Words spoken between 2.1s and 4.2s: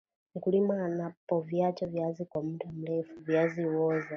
kwa mda mrefu viazi huoza